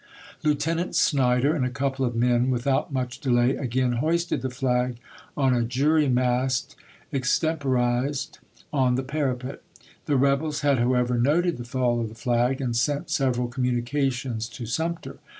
[0.43, 4.97] Lieutenant Snyder and a couple of men, without much delay, again hoisted the flag
[5.37, 6.75] on a jury mast
[7.13, 8.39] extemporized
[8.73, 9.61] on the parapet.
[10.05, 14.65] The rebels had however noted the fall of the flag, and sent several communications to
[14.65, 15.19] Sumter.